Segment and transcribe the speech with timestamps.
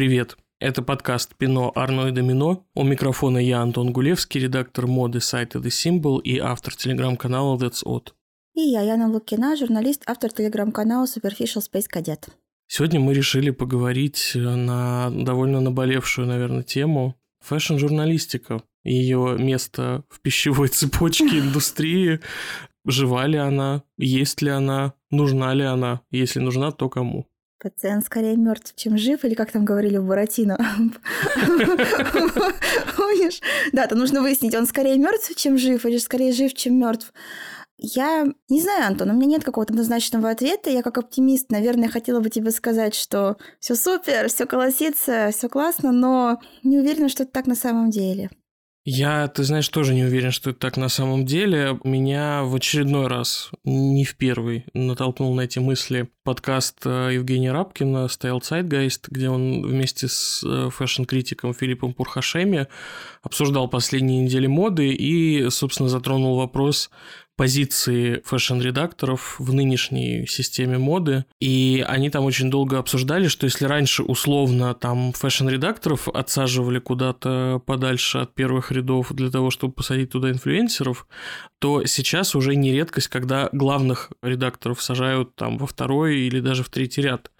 [0.00, 0.38] Привет!
[0.60, 2.64] Это подкаст «Пино, Арно и Домино».
[2.74, 8.14] У микрофона я, Антон Гулевский, редактор моды сайта The Symbol и автор телеграм-канала That's Odd.
[8.54, 12.30] И я, Яна Лукина, журналист, автор телеграм-канала Superficial Space Cadet.
[12.66, 18.62] Сегодня мы решили поговорить на довольно наболевшую, наверное, тему фэшн-журналистика.
[18.84, 22.20] Ее место в пищевой цепочке индустрии.
[22.86, 23.82] Жива ли она?
[23.98, 24.94] Есть ли она?
[25.10, 26.00] Нужна ли она?
[26.10, 27.26] Если нужна, то кому?
[27.62, 30.56] Пациент скорее мертв, чем жив, или как там говорили в Буратино.
[32.96, 33.40] Помнишь?
[33.72, 37.12] Да, то нужно выяснить, он скорее мертв, чем жив, или скорее жив, чем мертв.
[37.76, 40.70] Я не знаю, Антон, у меня нет какого-то однозначного ответа.
[40.70, 45.92] Я как оптимист, наверное, хотела бы тебе сказать, что все супер, все колосится, все классно,
[45.92, 48.30] но не уверена, что это так на самом деле.
[48.92, 51.78] Я, ты знаешь, тоже не уверен, что это так на самом деле.
[51.84, 58.08] Меня в очередной раз, не в первый, натолкнул на эти мысли подкаст э, Евгения Рабкина
[58.08, 62.66] «Стоял Zeitgeist», где он вместе с э, фэшн-критиком Филиппом Пурхашеми
[63.22, 66.90] обсуждал последние недели моды и, собственно, затронул вопрос
[67.40, 71.24] позиции фэшн-редакторов в нынешней системе моды.
[71.40, 78.18] И они там очень долго обсуждали, что если раньше условно там фэшн-редакторов отсаживали куда-то подальше
[78.18, 81.06] от первых рядов для того, чтобы посадить туда инфлюенсеров,
[81.60, 86.68] то сейчас уже не редкость, когда главных редакторов сажают там во второй или даже в
[86.68, 87.30] третий ряд.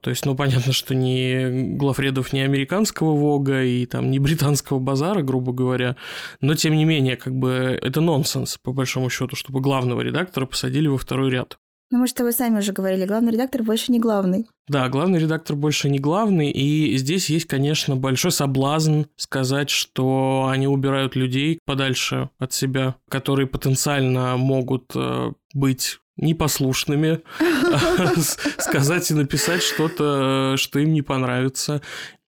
[0.00, 5.22] То есть, ну, понятно, что не главредов не американского Вога и там не британского базара,
[5.22, 5.96] грубо говоря,
[6.40, 10.88] но тем не менее, как бы это нонсенс, по большому счету, чтобы главного редактора посадили
[10.88, 11.58] во второй ряд.
[11.90, 14.46] Ну, мы же вы сами уже говорили, главный редактор больше не главный.
[14.68, 20.66] Да, главный редактор больше не главный, и здесь есть, конечно, большой соблазн сказать, что они
[20.68, 27.20] убирают людей подальше от себя, которые потенциально могут э, быть непослушными,
[28.58, 31.80] сказать и написать что-то, что им не понравится.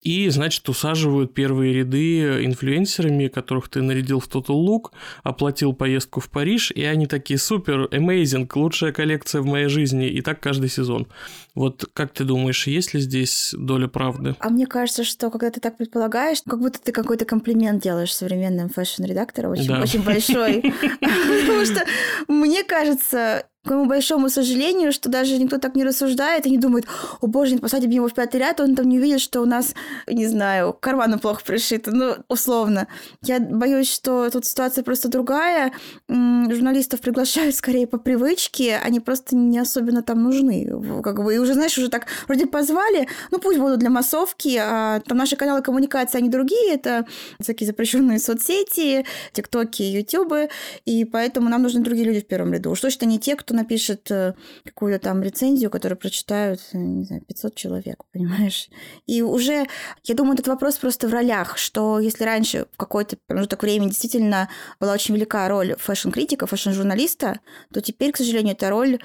[0.02, 4.92] И, значит, усаживают первые ряды инфлюенсерами, которых ты нарядил в Total Look,
[5.22, 10.22] оплатил поездку в Париж, и они такие супер, amazing, лучшая коллекция в моей жизни, и
[10.22, 11.06] так каждый сезон.
[11.54, 14.36] Вот как ты думаешь, есть ли здесь доля правды?
[14.40, 18.70] А мне кажется, что когда ты так предполагаешь, как будто ты какой-то комплимент делаешь современным
[18.70, 19.82] фэшн-редакторам, очень, да.
[19.82, 20.62] очень большой.
[21.00, 21.84] Потому что
[22.26, 26.86] мне кажется, к моему большому сожалению, что даже никто так не рассуждает и не думает,
[27.20, 29.74] о боже, не посадим его в пятый ряд, он там не увидит, что у нас,
[30.06, 32.88] не знаю, карманы плохо пришиты, ну, условно.
[33.22, 35.72] Я боюсь, что тут ситуация просто другая.
[36.08, 40.66] Журналистов приглашают скорее по привычке, они просто не особенно там нужны.
[41.02, 45.00] Как бы, и уже, знаешь, уже так вроде позвали, ну, пусть будут для массовки, а
[45.00, 47.06] там наши каналы коммуникации, они другие, это
[47.38, 50.48] всякие запрещенные соцсети, тиктоки, ютубы,
[50.86, 52.70] и поэтому нам нужны другие люди в первом ряду.
[52.70, 54.34] Уж точно не те, кто кто напишет э,
[54.64, 58.68] какую-то там рецензию, которую прочитают, э, не знаю, 500 человек, понимаешь?
[59.06, 59.66] И уже,
[60.04, 64.48] я думаю, этот вопрос просто в ролях, что если раньше в какой-то промежуток времени действительно
[64.78, 67.40] была очень велика роль фэшн-критика, фэшн-журналиста,
[67.72, 69.00] то теперь, к сожалению, эта роль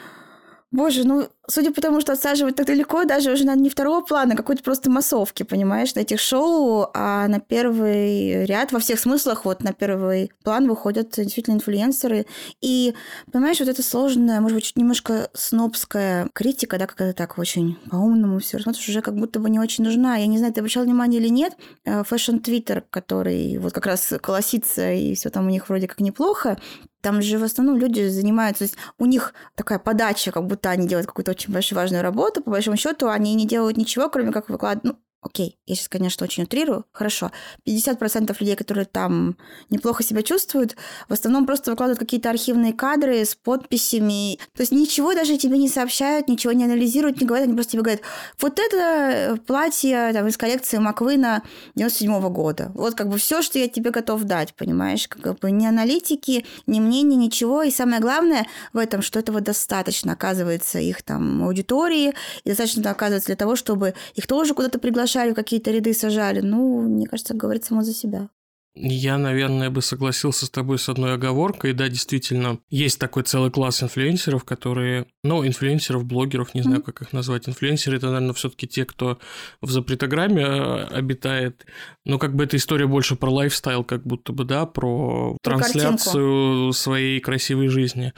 [0.72, 4.34] Боже, ну, судя по тому, что отсаживать так далеко, даже уже на не второго плана,
[4.34, 9.46] а какой-то просто массовки, понимаешь, на этих шоу, а на первый ряд, во всех смыслах,
[9.46, 12.26] вот на первый план выходят действительно инфлюенсеры.
[12.62, 12.94] И,
[13.32, 18.40] понимаешь, вот эта сложная, может быть, чуть немножко снобская критика, да, когда так очень по-умному
[18.40, 20.18] все смотришь, уже как будто бы не очень нужна.
[20.18, 21.54] Я не знаю, ты обращал внимание или нет,
[21.86, 26.58] э, фэшн-твиттер, который вот как раз колосится, и все там у них вроде как неплохо,
[27.06, 30.88] там же в основном люди занимаются, то есть у них такая подача, как будто они
[30.88, 34.50] делают какую-то очень большую важную работу, по большому счету они не делают ничего, кроме как
[34.50, 37.32] выкладывать, ну, окей, я сейчас, конечно, очень утрирую, хорошо,
[37.68, 39.36] 50% людей, которые там
[39.72, 40.76] неплохо себя чувствуют,
[41.10, 45.68] в основном просто выкладывают какие-то архивные кадры с подписями, то есть ничего даже тебе не
[45.68, 48.02] сообщают, ничего не анализируют, не говорят, они просто тебе говорят,
[48.40, 51.42] вот это платье там, из коллекции Маквина
[51.74, 55.50] 97 -го года, вот как бы все, что я тебе готов дать, понимаешь, как бы
[55.50, 61.02] ни аналитики, ни мнения, ничего, и самое главное в этом, что этого достаточно, оказывается, их
[61.02, 62.14] там аудитории,
[62.44, 66.42] и достаточно оказывается для того, чтобы их тоже куда-то приглашать, шарю какие-то ряды сажали.
[66.42, 68.30] Ну, мне кажется, говорит само за себя.
[68.78, 71.72] Я, наверное, бы согласился с тобой с одной оговоркой.
[71.72, 75.06] Да, действительно, есть такой целый класс инфлюенсеров, которые...
[75.24, 77.48] Ну, инфлюенсеров, блогеров, не знаю, как их назвать.
[77.48, 79.18] Инфлюенсеры– это, наверное, все таки те, кто
[79.62, 81.66] в запретограмме э, обитает.
[82.04, 85.98] Но как бы эта история больше про лайфстайл, как будто бы, да, про, про трансляцию
[85.98, 86.74] картинку.
[86.74, 88.12] своей красивой жизни.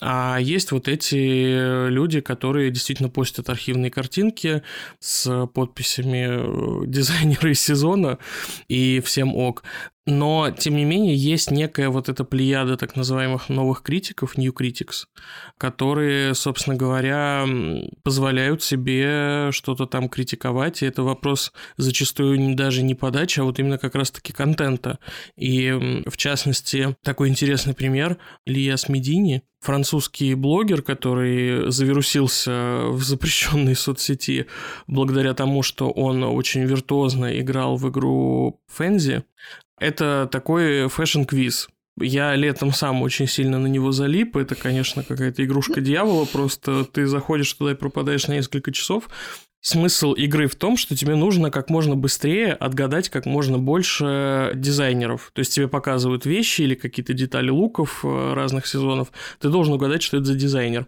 [0.00, 4.64] А есть вот эти люди, которые действительно постят архивные картинки
[4.98, 8.18] с подписями э, дизайнера из сезона,
[8.66, 9.62] и всем ок.
[10.10, 15.04] Но, тем не менее, есть некая вот эта плеяда так называемых новых критиков, new critics,
[15.56, 17.46] которые, собственно говоря,
[18.02, 20.82] позволяют себе что-то там критиковать.
[20.82, 24.98] И это вопрос зачастую даже не подачи, а вот именно как раз-таки контента.
[25.36, 34.46] И, в частности, такой интересный пример Илья Смедини, французский блогер, который завирусился в запрещенной соцсети
[34.88, 39.22] благодаря тому, что он очень виртуозно играл в игру Fanzy.
[39.80, 41.68] Это такой фэшн-квиз.
[42.00, 44.36] Я летом сам очень сильно на него залип.
[44.36, 46.24] Это, конечно, какая-то игрушка дьявола.
[46.24, 49.08] Просто ты заходишь туда и пропадаешь на несколько часов.
[49.62, 55.30] Смысл игры в том, что тебе нужно как можно быстрее отгадать как можно больше дизайнеров.
[55.34, 59.12] То есть тебе показывают вещи или какие-то детали луков э, разных сезонов.
[59.38, 60.86] Ты должен угадать, что это за дизайнер.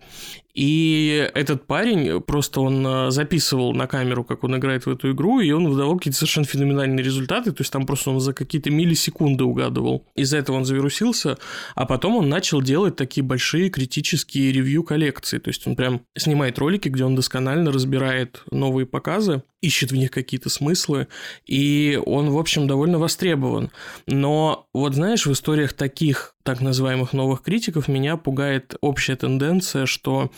[0.55, 5.41] И этот парень, просто он э, записывал на камеру, как он играет в эту игру,
[5.41, 9.45] и он выдавал какие-то совершенно феноменальные результаты, то есть там просто он за какие-то миллисекунды
[9.45, 10.07] угадывал.
[10.15, 11.39] Из-за этого он завирусился,
[11.75, 16.59] а потом он начал делать такие большие критические ревью коллекции, то есть он прям снимает
[16.59, 21.09] ролики, где он досконально разбирает новые показы, ищет в них какие-то смыслы,
[21.47, 23.71] и он, в общем, довольно востребован.
[24.07, 30.31] Но вот знаешь, в историях таких так называемых новых критиков меня пугает общая тенденция, что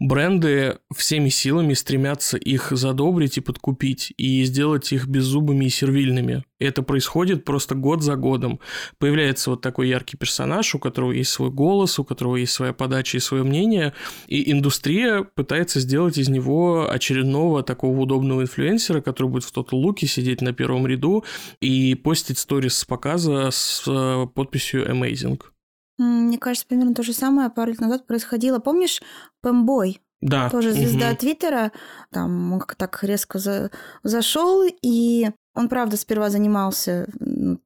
[0.00, 6.42] бренды всеми силами стремятся их задобрить и подкупить, и сделать их беззубыми и сервильными.
[6.58, 8.60] Это происходит просто год за годом.
[8.98, 13.18] Появляется вот такой яркий персонаж, у которого есть свой голос, у которого есть своя подача
[13.18, 13.92] и свое мнение,
[14.26, 20.06] и индустрия пытается сделать из него очередного такого удобного инфлюенсера, который будет в тот луке
[20.06, 21.24] сидеть на первом ряду
[21.60, 25.40] и постить сторис с показа с э, подписью «Amazing».
[26.00, 28.58] Мне кажется, примерно то же самое пару лет назад происходило.
[28.58, 29.02] Помнишь
[29.42, 30.00] Пэмбой?
[30.22, 30.48] Да.
[30.48, 31.16] Тоже звезда угу.
[31.16, 31.72] Твиттера.
[32.10, 33.70] Там он как так резко за...
[34.02, 37.06] зашел, и он, правда, сперва занимался,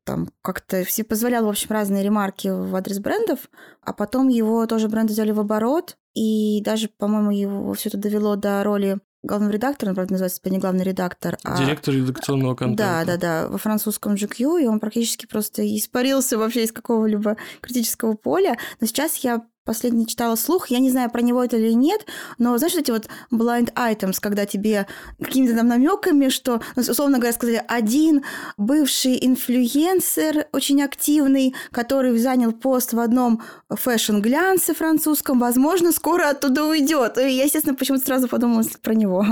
[0.03, 3.51] там, как-то все позволял, в общем, разные ремарки в адрес брендов,
[3.83, 8.35] а потом его тоже бренды взяли в оборот, и даже, по-моему, его все это довело
[8.35, 11.59] до роли главного редактора, он, правда, называется теперь не главный редактор, а...
[11.59, 12.85] Директор редакционного контента.
[12.85, 18.15] Да, да, да, во французском GQ, и он практически просто испарился вообще из какого-либо критического
[18.15, 18.57] поля.
[18.81, 22.07] Но сейчас я последний читала слух, я не знаю, про него это или нет,
[22.39, 24.87] но знаешь, эти вот blind items, когда тебе
[25.21, 28.23] какими-то там намеками, что, ну, условно говоря, сказали, один
[28.57, 37.19] бывший инфлюенсер, очень активный, который занял пост в одном фэшн-глянце французском, возможно, скоро оттуда уйдет.
[37.19, 39.27] И я, естественно, почему-то сразу подумала про него.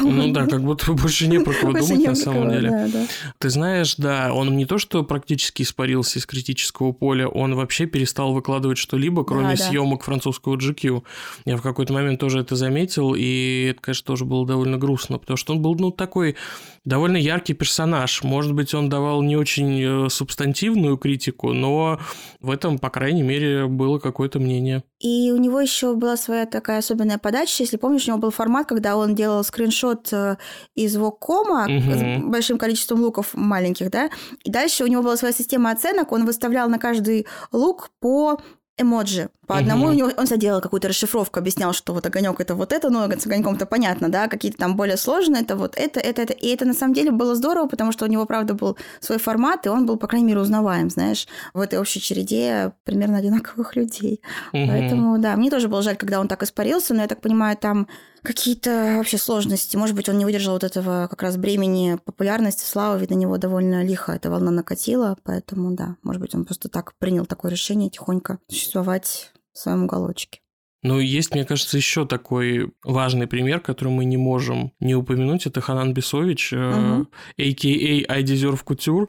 [0.00, 2.90] Ну да, как будто больше не про кого думать на самом деле.
[3.38, 8.32] Ты знаешь, да, он не то, что практически испарился из критического поля, он вообще перестал
[8.32, 11.02] выкладывать что-либо, кроме да, да съемок французского GQ.
[11.44, 15.36] Я в какой-то момент тоже это заметил, и это, конечно, тоже было довольно грустно, потому
[15.36, 16.36] что он был, ну, такой
[16.84, 18.22] довольно яркий персонаж.
[18.24, 22.00] Может быть, он давал не очень э, субстантивную критику, но
[22.40, 24.82] в этом, по крайней мере, было какое-то мнение.
[25.00, 27.62] И у него еще была своя такая особенная подача.
[27.62, 30.36] Если помнишь, у него был формат, когда он делал скриншот э,
[30.74, 31.92] из воккома угу.
[31.92, 34.10] с большим количеством луков маленьких, да,
[34.44, 38.40] и дальше у него была своя система оценок, он выставлял на каждый лук по
[38.78, 39.28] эмоджи.
[39.46, 39.92] По одному угу.
[39.92, 43.26] у него он заделал какую-то расшифровку, объяснял, что вот огонек это вот это, но с
[43.26, 46.32] огоньком-то понятно, да, какие-то там более сложные, это вот это, это, это.
[46.34, 49.66] И это на самом деле было здорово, потому что у него, правда, был свой формат,
[49.66, 54.20] и он был, по крайней мере, узнаваем, знаешь, в этой общей череде примерно одинаковых людей.
[54.52, 54.66] Угу.
[54.68, 57.88] Поэтому, да, мне тоже было жаль, когда он так испарился, но я так понимаю, там
[58.22, 59.76] какие-то вообще сложности.
[59.76, 63.38] Может быть, он не выдержал вот этого как раз бремени популярности, славы, ведь на него
[63.38, 67.90] довольно лихо эта волна накатила, поэтому, да, может быть, он просто так принял такое решение
[67.90, 70.40] тихонько существовать в своем уголочке.
[70.82, 75.46] Ну, есть, мне кажется, еще такой важный пример, который мы не можем не упомянуть.
[75.46, 77.06] Это Ханан Бесович, uh-huh.
[77.36, 78.04] a.k.a.
[78.08, 79.08] I Deserve Couture.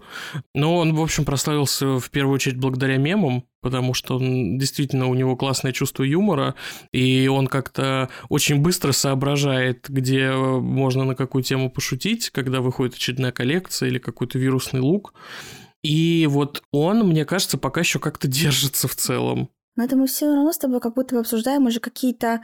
[0.55, 5.13] Но он, в общем, прославился в первую очередь благодаря мемам, потому что он, действительно у
[5.13, 6.55] него классное чувство юмора,
[6.91, 13.31] и он как-то очень быстро соображает, где можно на какую тему пошутить, когда выходит очередная
[13.31, 15.13] коллекция или какой-то вирусный лук.
[15.83, 19.49] И вот он, мне кажется, пока еще как-то держится в целом.
[19.75, 22.41] Но это мы все равно с тобой как будто бы обсуждаем уже какие-то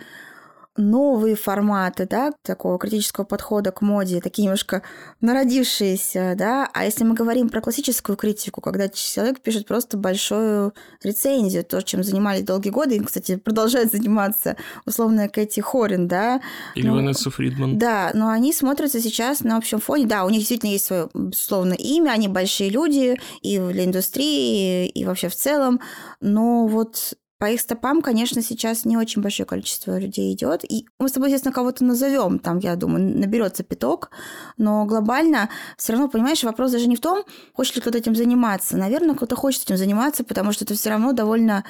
[0.77, 4.81] новые форматы, да, такого критического подхода к моде, такие немножко
[5.21, 6.69] народившиеся, да.
[6.73, 12.03] А если мы говорим про классическую критику, когда человек пишет просто большую рецензию, то, чем
[12.03, 16.41] занимались долгие годы, и, кстати, продолжает заниматься условно Кэти Хорин, да.
[16.75, 17.77] Или ну, Ванесса Фридман.
[17.77, 20.05] Да, но они смотрятся сейчас на общем фоне.
[20.05, 25.05] Да, у них действительно есть свое, безусловно, имя, они большие люди и для индустрии, и
[25.05, 25.79] вообще в целом,
[26.19, 27.15] но вот
[27.45, 30.63] по их стопам, конечно, сейчас не очень большое количество людей идет.
[30.63, 34.09] И мы с тобой, естественно, кого-то назовем, там, я думаю, наберется пяток,
[34.57, 37.23] но глобально все равно, понимаешь, вопрос даже не в том,
[37.53, 38.77] хочет ли кто-то этим заниматься.
[38.77, 41.63] Наверное, кто-то хочет этим заниматься, потому что это все равно довольно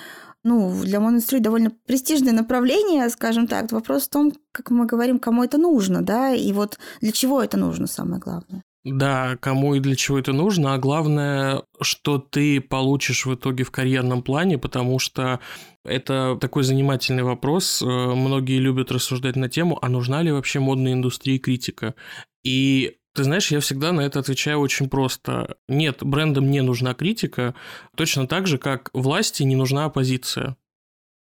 [0.43, 3.69] ну, для моноиндустрии довольно престижное направление, скажем так.
[3.73, 7.57] Вопрос в том, как мы говорим, кому это нужно, да, и вот для чего это
[7.57, 8.63] нужно, самое главное.
[8.85, 13.71] Да, кому и для чего это нужно, а главное, что ты получишь в итоге в
[13.71, 15.39] карьерном плане, потому что
[15.83, 17.81] это такой занимательный вопрос.
[17.81, 21.95] Э, многие любят рассуждать на тему, а нужна ли вообще модной индустрии критика.
[22.43, 25.57] И ты знаешь, я всегда на это отвечаю очень просто.
[25.67, 27.55] Нет, брендам не нужна критика,
[27.97, 30.57] точно так же, как власти не нужна оппозиция.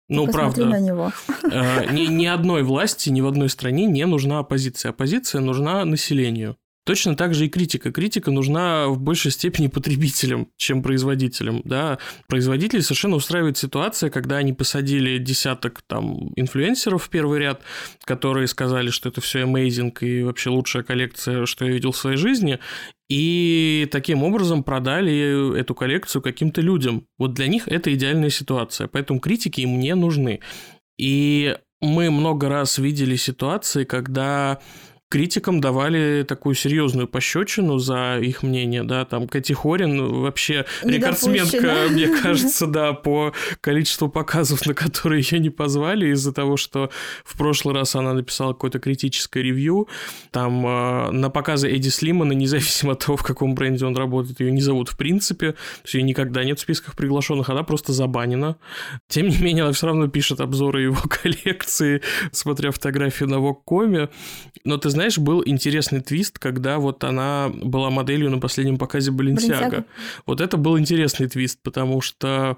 [0.10, 0.66] Ну, правда.
[0.66, 1.12] на него.
[1.44, 4.90] Э, ни, ни одной власти, ни в одной стране не нужна оппозиция.
[4.90, 6.58] Оппозиция нужна населению.
[6.86, 7.92] Точно так же и критика.
[7.92, 11.64] Критика нужна в большей степени потребителям, чем производителям.
[11.66, 11.98] Да?
[12.28, 17.64] Производители совершенно устраивает ситуация, когда они посадили десяток там инфлюенсеров в первый ряд,
[18.04, 22.18] которые сказали, что это все amazing и вообще лучшая коллекция, что я видел в своей
[22.18, 22.60] жизни,
[23.10, 27.08] и таким образом продали эту коллекцию каким-то людям.
[27.18, 30.40] Вот для них это идеальная ситуация, поэтому критики им не нужны.
[31.00, 34.60] И мы много раз видели ситуации, когда
[35.16, 42.08] критикам давали такую серьезную пощечину за их мнение, да, там Кэти Хорин вообще рекордсменка, мне
[42.22, 43.32] кажется, да, по
[43.62, 46.90] количеству показов, на которые ее не позвали из-за того, что
[47.24, 49.88] в прошлый раз она написала какое-то критическое ревью,
[50.32, 54.52] там э, на показы Эдди Слимана, независимо от того, в каком бренде он работает, ее
[54.52, 58.58] не зовут в принципе, то есть ее никогда нет в списках приглашенных, она просто забанена.
[59.08, 62.02] Тем не менее, она все равно пишет обзоры его коллекции,
[62.34, 64.10] смотря фотографию на Воккоме,
[64.66, 69.12] но ты знаешь, знаешь, был интересный твист, когда вот она была моделью на последнем показе
[69.12, 69.86] Баленсиага.
[70.26, 72.58] Вот это был интересный твист, потому что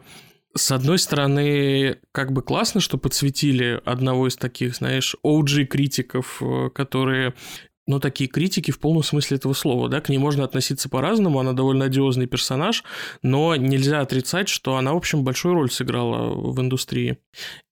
[0.55, 7.33] с одной стороны, как бы классно, что подсветили одного из таких, знаешь, OG-критиков, э, которые
[7.85, 11.53] ну, такие критики в полном смысле этого слова, да, к ней можно относиться по-разному, она
[11.53, 12.83] довольно одиозный персонаж,
[13.21, 17.17] но нельзя отрицать, что она, в общем, большую роль сыграла в индустрии.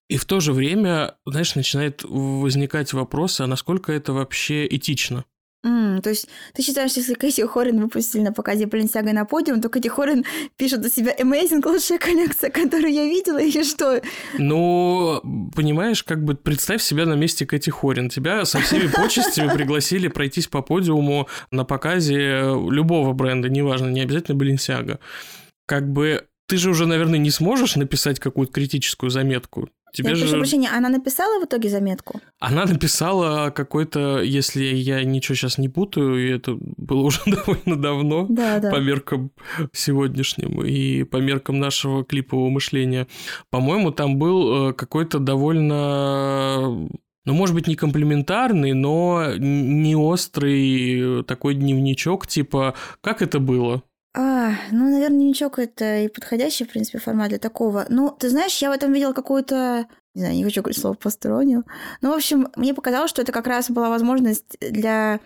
[0.08, 5.26] И в то же время, знаешь, начинает возникать вопрос, а насколько это вообще этично?
[5.66, 9.70] Mm, то есть ты считаешь, если Кэти Хорин выпустили на показе Balenciaga на подиум, то
[9.70, 10.24] Кэти Хорин
[10.58, 14.00] пишет у себя Amazing, лучшая коллекция, которую я видела, и что?
[14.38, 15.22] Ну,
[15.56, 18.10] понимаешь, как бы представь себя на месте Кэти Хорин.
[18.10, 24.38] Тебя со всеми почестями пригласили пройтись по подиуму на показе любого бренда, неважно, не обязательно
[24.40, 25.00] Balenciaga.
[25.66, 29.70] Как бы ты же уже, наверное, не сможешь написать какую-то критическую заметку.
[29.96, 30.22] Тебе я же...
[30.24, 32.20] прошу прощения, она написала в итоге заметку?
[32.40, 38.26] Она написала какой-то, если я ничего сейчас не путаю, и это было уже довольно давно,
[38.30, 38.72] да, да.
[38.72, 39.32] по меркам
[39.72, 43.08] сегодняшним и по меркам нашего клипового мышления.
[43.50, 46.90] По-моему, там был э, какой-то довольно
[47.28, 53.82] ну, может быть, не комплиментарный, но не острый такой дневничок, типа, как это было?
[54.18, 57.86] А, ну, наверное, дневничок это и подходящий, в принципе, формат для такого.
[57.90, 61.66] Ну, ты знаешь, я в этом видела какую-то не знаю, не хочу говорить слово постороннюю.
[62.02, 65.20] Ну, в общем, мне показалось, что это как раз была возможность для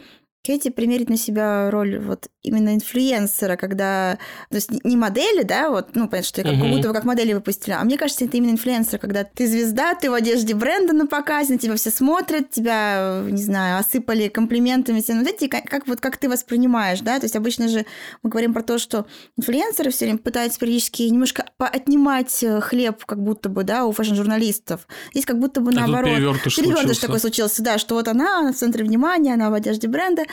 [0.46, 4.18] Кэти примерить на себя роль вот именно инфлюенсера, когда...
[4.50, 6.76] То есть не модели, да, вот, ну, понятно, что я как, uh-huh.
[6.76, 10.10] будто бы как модели выпустили, а мне кажется, это именно инфлюенсер, когда ты звезда, ты
[10.10, 15.14] в одежде бренда на показе, на тебя все смотрят, тебя, не знаю, осыпали комплиментами, все,
[15.14, 17.86] ну, эти, как, как, вот как ты воспринимаешь, да, то есть обычно же
[18.24, 19.06] мы говорим про то, что
[19.38, 24.88] инфлюенсеры все время пытаются периодически немножко отнимать э, хлеб, как будто бы, да, у фэшн-журналистов.
[25.12, 26.16] Здесь как будто бы а наоборот.
[26.16, 29.88] Перевертыш, перевертыш такой случился, да, что вот она, она в центре внимания, она в одежде
[29.88, 30.24] бренда,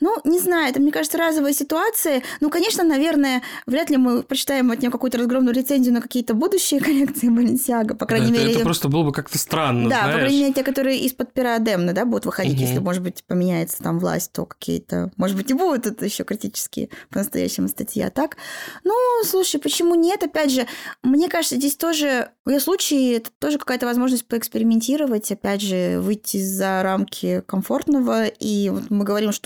[0.00, 2.22] ну, не знаю, это, мне кажется, разовые ситуации.
[2.40, 6.80] Ну, конечно, наверное, вряд ли мы прочитаем от нее какую-то разгромную рецензию на какие-то будущие
[6.86, 8.52] коллекции Баленсиага, по крайней да, мере.
[8.52, 10.14] Это, просто было бы как-то странно, Да, знаешь?
[10.14, 12.62] по крайней мере, те, которые из-под пера Демна, да, будут выходить, угу.
[12.62, 16.88] если, может быть, поменяется там власть, то какие-то, может быть, и будут это еще критические
[17.10, 18.02] по-настоящему статьи.
[18.02, 18.36] А так,
[18.84, 18.94] ну,
[19.24, 20.22] слушай, почему нет?
[20.22, 20.66] Опять же,
[21.02, 26.38] мне кажется, здесь тоже, в ее случае, это тоже какая-то возможность поэкспериментировать, опять же, выйти
[26.42, 28.26] за рамки комфортного.
[28.26, 29.45] И вот мы говорим, что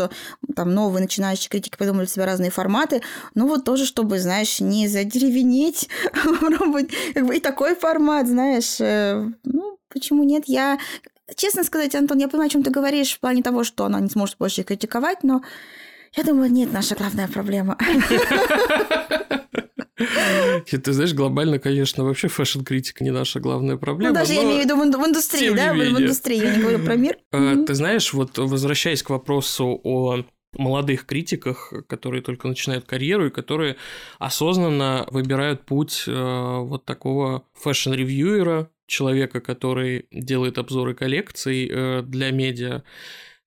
[0.55, 3.03] там новые начинающие критики придумали себя разные форматы.
[3.35, 5.89] Ну вот тоже, чтобы, знаешь, не задеревенеть,
[6.41, 8.81] попробовать как бы и такой формат, знаешь.
[8.81, 10.45] Э, ну, почему нет?
[10.47, 10.79] Я
[11.37, 14.09] Честно сказать, Антон, я понимаю, о чем ты говоришь в плане того, что она не
[14.09, 15.43] сможет больше критиковать, но
[16.17, 17.79] я думаю, нет, наша главная проблема.
[20.71, 24.15] Ты знаешь, глобально, конечно, вообще фэшн-критика не наша главная проблема.
[24.15, 26.97] Ну, даже я имею в виду в индустрии, да, в индустрии, я не говорю про
[26.97, 27.19] мир.
[27.33, 33.31] Э, ты знаешь, вот возвращаясь к вопросу о молодых критиках, которые только начинают карьеру и
[33.31, 33.77] которые
[34.19, 42.83] осознанно выбирают путь э, вот такого fashion-ревьюера, человека, который делает обзоры коллекций э, для медиа.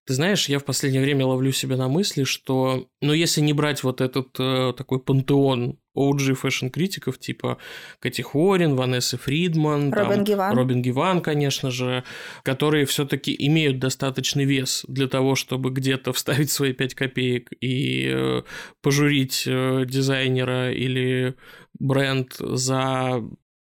[0.05, 3.83] Ты знаешь, я в последнее время ловлю себя на мысли, что, ну, если не брать
[3.83, 7.57] вот этот э, такой пантеон OG фэшн-критиков, типа
[7.99, 10.57] Кэти Хорн, Ванессы Фридман, Робин там, Гиван.
[10.57, 12.03] Робин Гиван, конечно же,
[12.43, 18.11] которые все таки имеют достаточный вес для того, чтобы где-то вставить свои 5 копеек и
[18.13, 18.41] э,
[18.81, 21.35] пожурить э, дизайнера или
[21.79, 23.23] бренд за,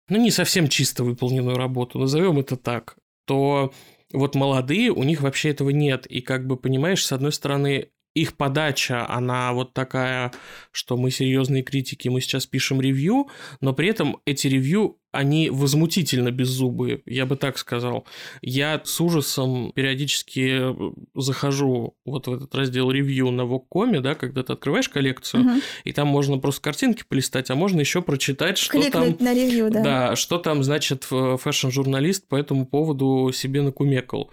[0.09, 3.73] ну, не совсем чисто выполненную работу, назовем это так, то
[4.11, 6.05] вот молодые, у них вообще этого нет.
[6.05, 10.31] И как бы, понимаешь, с одной стороны, их подача, она вот такая,
[10.71, 13.27] что мы серьезные критики, мы сейчас пишем ревью,
[13.61, 18.05] но при этом эти ревью, они возмутительно беззубые, я бы так сказал.
[18.41, 24.43] Я с ужасом периодически э, захожу вот в этот раздел ревью на Vogue.com, да, когда
[24.43, 25.61] ты открываешь коллекцию, угу.
[25.83, 29.25] и там можно просто картинки полистать, а можно еще прочитать, что Кликнуть там...
[29.25, 29.81] на ревью, да.
[29.81, 34.29] Да, что там, значит, фэшн-журналист по этому поводу себе накумекал.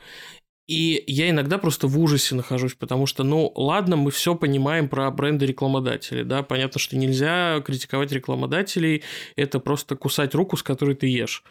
[0.66, 5.08] И я иногда просто в ужасе нахожусь, потому что, ну, ладно, мы все понимаем про
[5.12, 9.04] бренды рекламодателей, да, понятно, что нельзя критиковать рекламодателей,
[9.36, 11.44] это просто кусать руку, с которой ты ешь.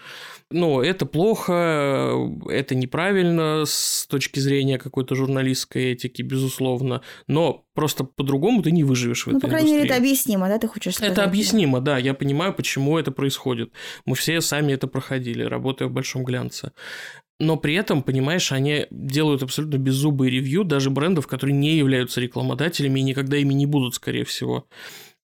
[0.51, 8.63] Ну, это плохо, это неправильно с точки зрения какой-то журналистской этики, безусловно, но просто по-другому
[8.63, 9.83] ты не выживешь в ну, этой Ну, по крайней индустрии.
[9.83, 11.13] мере, это объяснимо, да, ты хочешь сказать?
[11.13, 13.71] Это объяснимо, да, я понимаю, почему это происходит.
[14.05, 16.73] Мы все сами это проходили, работая в большом глянце
[17.39, 22.99] но при этом, понимаешь, они делают абсолютно беззубые ревью даже брендов, которые не являются рекламодателями
[22.99, 24.67] и никогда ими не будут, скорее всего.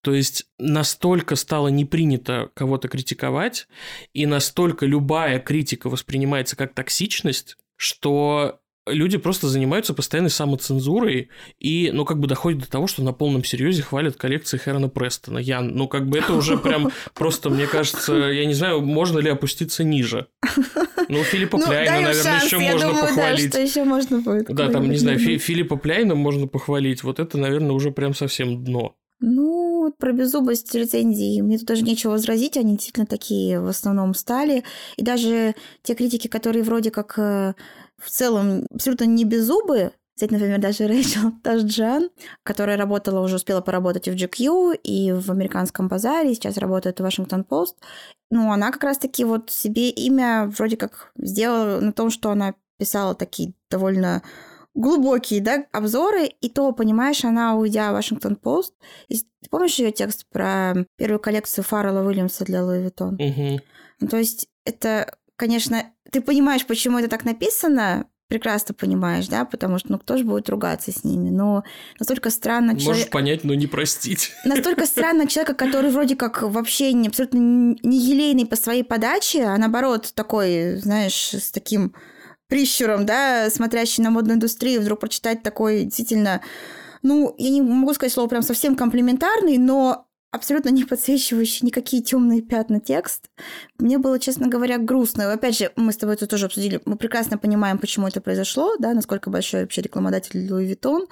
[0.01, 3.67] То есть настолько стало не принято кого-то критиковать,
[4.13, 12.05] и настолько любая критика воспринимается как токсичность, что люди просто занимаются постоянной самоцензурой и, ну,
[12.05, 15.38] как бы доходит до того, что на полном серьезе хвалят коллекции Хэрона Престона.
[15.38, 19.29] Ян, ну, как бы это уже прям просто, мне кажется, я не знаю, можно ли
[19.29, 20.27] опуститься ниже.
[21.09, 23.45] Ну, Филиппа ну, Пляйна, наверное, еще можно думаю, похвалить.
[23.45, 24.45] Да, что еще можно будет.
[24.47, 27.03] Да, там, не знаю, Фи- Филиппа Пляйна можно похвалить.
[27.03, 28.95] Вот это, наверное, уже прям совсем дно.
[29.23, 34.63] Ну, про беззубость рецензий мне тут даже нечего возразить, они действительно такие в основном стали.
[34.97, 37.53] И даже те критики, которые вроде как э,
[38.01, 42.09] в целом абсолютно не беззубые, Взять, например, даже Рэйчел Ташджан,
[42.44, 47.03] которая работала, уже успела поработать и в GQ, и в американском базаре, сейчас работает в
[47.03, 47.77] Вашингтон Пост.
[48.29, 53.16] Ну, она как раз-таки вот себе имя вроде как сделала на том, что она писала
[53.16, 54.22] такие довольно
[54.74, 58.74] глубокие, да, обзоры, и то, понимаешь, она, уйдя в Вашингтон Пост,
[59.09, 59.18] ты
[59.50, 63.16] помнишь ее текст про первую коллекцию Фаррелла Уильямса для Луи Виттон?
[63.16, 63.59] Угу.
[64.01, 69.77] Ну, то есть это, конечно, ты понимаешь, почему это так написано, прекрасно понимаешь, да, потому
[69.77, 71.29] что, ну, кто же будет ругаться с ними?
[71.29, 71.63] Но
[72.00, 72.74] настолько странно...
[72.74, 73.09] Можешь человек...
[73.09, 74.31] понять, но не простить.
[74.45, 79.57] Настолько странно человека, который вроде как вообще не, абсолютно не елейный по своей подаче, а
[79.57, 81.93] наоборот такой, знаешь, с таким
[82.47, 86.41] прищуром, да, смотрящий на модную индустрию, вдруг прочитать такой действительно,
[87.01, 92.41] ну, я не могу сказать слово прям совсем комплиментарный, но абсолютно не подсвечивающий никакие темные
[92.41, 93.29] пятна текст.
[93.77, 95.31] Мне было, честно говоря, грустно.
[95.31, 96.81] Опять же, мы с тобой это тоже обсудили.
[96.85, 101.07] Мы прекрасно понимаем, почему это произошло, да, насколько большой вообще рекламодатель Луи Виттон.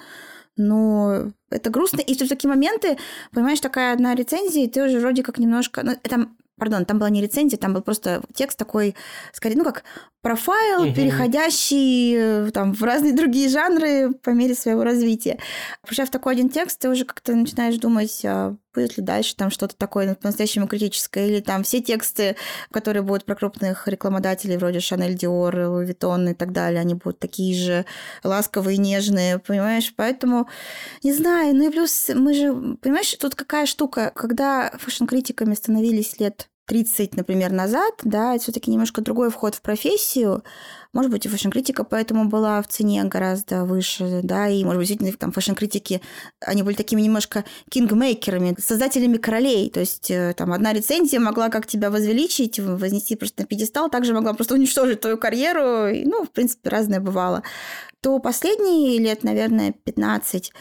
[0.56, 2.02] Но это грустно.
[2.02, 2.98] И в такие моменты,
[3.32, 5.84] понимаешь, такая одна рецензия, и ты уже вроде как немножко...
[5.84, 6.30] Ну, это
[6.60, 8.96] Пардон, там была не рецензия, там был просто текст такой,
[9.32, 9.84] скорее, ну как
[10.22, 10.94] профайл, угу.
[10.94, 15.40] переходящий э, там в разные другие жанры по мере своего развития.
[15.84, 19.76] Прочитав такой один текст, ты уже как-то начинаешь думать, а будет ли дальше там что-то
[19.76, 22.36] такое по-настоящему критическое, или там все тексты,
[22.72, 27.20] которые будут про крупных рекламодателей, вроде Шанель Диор, Луи Виттон и так далее, они будут
[27.20, 27.86] такие же
[28.24, 29.94] ласковые, нежные, понимаешь?
[29.96, 30.48] Поэтому,
[31.04, 36.50] не знаю, ну и плюс мы же, понимаешь, тут какая штука, когда фэшн-критиками становились лет
[36.70, 40.44] 30, например, назад, да, это все-таки немножко другой вход в профессию.
[40.94, 45.18] Может быть, и фэшн-критика поэтому была в цене гораздо выше, да, и, может быть, действительно,
[45.18, 46.02] там фэшн-критики,
[46.40, 49.72] они были такими немножко кингмейкерами, создателями королей.
[49.72, 54.14] То есть, э, там, одна рецензия могла как тебя возвеличить, вознести просто на пьедестал, также
[54.14, 57.42] могла просто уничтожить твою карьеру, и, ну, в принципе, разное бывало.
[58.02, 60.54] То последние лет, наверное, 15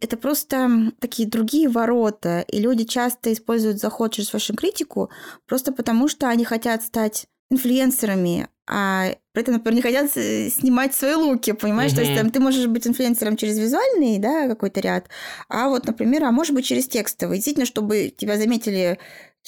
[0.00, 5.10] это просто такие другие ворота, и люди часто используют заход через фэшн-критику
[5.46, 10.94] просто потому, что они хотят стать инфлюенсерами, а при этом, например, не хотят э, снимать
[10.94, 11.92] свои луки, понимаешь?
[11.92, 11.96] Mm-hmm.
[11.96, 15.08] То есть там, ты можешь быть инфлюенсером через визуальный, да, какой-то ряд,
[15.48, 17.38] а вот, например, а может быть через текстовый.
[17.38, 18.98] Действительно, чтобы тебя заметили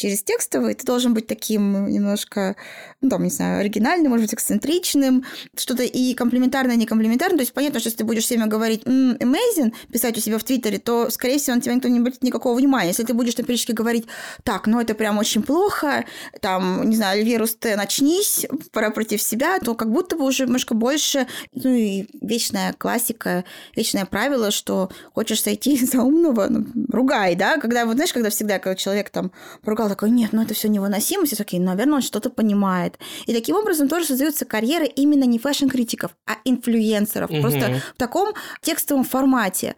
[0.00, 2.56] через текстовый, ты должен быть таким немножко,
[3.02, 7.36] ну, там, не знаю, оригинальным, может быть, эксцентричным, что-то и комплиментарное, и не комплиментарное.
[7.36, 10.44] То есть понятно, что если ты будешь всеми говорить mm, amazing, писать у себя в
[10.44, 12.88] Твиттере, то, скорее всего, на тебя никто не обратит никакого внимания.
[12.88, 14.06] Если ты будешь периодически говорить,
[14.42, 16.06] так, ну, это прям очень плохо,
[16.40, 20.74] там, не знаю, вирус, ты начнись, пора против себя, то как будто бы уже немножко
[20.74, 23.44] больше, ну, и вечная классика,
[23.76, 28.58] вечное правило, что хочешь сойти за умного, ну, ругай, да, когда, вот знаешь, когда всегда,
[28.58, 29.30] когда человек там
[29.62, 32.98] поругал, такой, нет, ну это все невыносимо, все такие, наверное, он что-то понимает.
[33.26, 37.40] И таким образом тоже создаются карьеры именно не фэшн-критиков, а инфлюенсеров, угу.
[37.40, 39.74] просто в таком текстовом формате.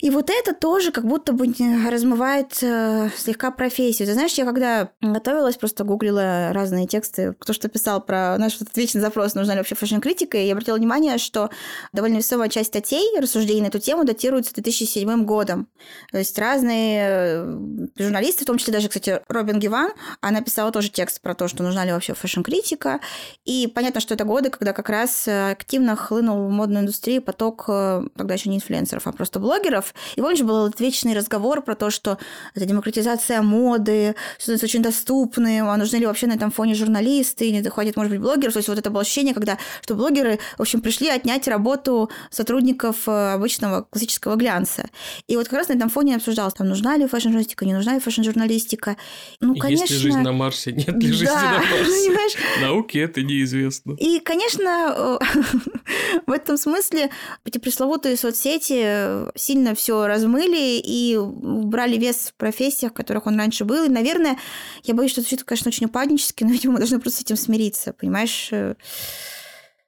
[0.00, 1.52] И вот это тоже как будто бы
[1.88, 4.06] размывает э, слегка профессию.
[4.06, 8.76] Ты знаешь, я когда готовилась, просто гуглила разные тексты, кто что писал про наш этот
[8.76, 11.50] вечный запрос, нужна ли вообще фэшн-критика, и я обратила внимание, что
[11.92, 15.68] довольно весомая часть статей, рассуждений на эту тему датируется 2007 годом.
[16.12, 20.90] То есть разные э, журналисты, в том числе даже, кстати, Робин Гиван, она писала тоже
[20.90, 23.00] текст про то, что нужна ли вообще фэшн-критика.
[23.44, 28.02] И понятно, что это годы, когда как раз активно хлынул в модную индустрию поток э,
[28.16, 31.90] тогда еще не инфлюенсеров, а просто блогеров, и помнишь, был этот вечный разговор про то,
[31.90, 32.18] что
[32.54, 37.60] это демократизация моды, становится очень доступным, а нужны ли вообще на этом фоне журналисты, не
[37.60, 38.52] доходит, может быть, блогеров.
[38.52, 43.08] То есть вот это было ощущение, когда что блогеры, в общем, пришли отнять работу сотрудников
[43.08, 44.88] э, обычного классического глянца.
[45.26, 48.00] И вот как раз на этом фоне обсуждалось, там, нужна ли фэшн-журналистика, не нужна ли
[48.00, 48.96] фэшн-журналистика.
[49.40, 49.82] Ну, конечно...
[49.82, 51.58] Есть ли жизнь на Марсе, нет ли жизни да, на
[52.14, 52.38] Марсе?
[52.60, 53.92] Науке это неизвестно.
[53.98, 55.18] И, конечно,
[56.26, 57.10] в этом смысле
[57.44, 63.64] эти пресловутые соцсети сильно все размыли и убрали вес в профессиях, в которых он раньше
[63.64, 63.84] был.
[63.84, 64.38] И, наверное,
[64.84, 67.36] я боюсь, что это звучит, конечно, очень упаднически, но, видимо, мы должны просто с этим
[67.36, 68.50] смириться, понимаешь?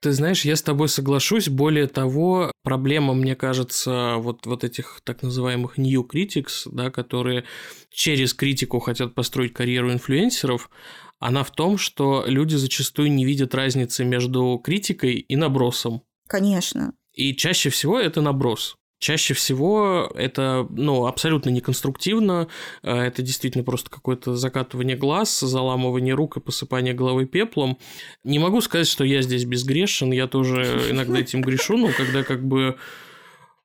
[0.01, 1.51] Ты знаешь, я с тобой соглашусь.
[1.51, 7.45] Более того, проблема, мне кажется, вот, вот этих так называемых new critics, да, которые
[7.91, 10.71] через критику хотят построить карьеру инфлюенсеров,
[11.19, 16.03] она в том, что люди зачастую не видят разницы между критикой и набросом.
[16.27, 16.95] Конечно.
[17.13, 18.77] И чаще всего это наброс.
[19.01, 22.49] Чаще всего это ну, абсолютно неконструктивно,
[22.83, 27.79] э, это действительно просто какое-то закатывание глаз, заламывание рук и посыпание головы пеплом.
[28.25, 32.47] Не могу сказать, что я здесь безгрешен, я тоже иногда этим грешу, но когда как
[32.47, 32.77] бы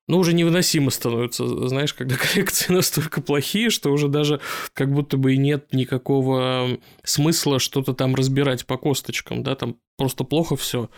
[0.08, 4.40] ну, уже невыносимо становится, знаешь, когда коллекции настолько плохие, что уже даже
[4.74, 10.24] как будто бы и нет никакого смысла что-то там разбирать по косточкам, да, там просто
[10.24, 10.90] плохо все.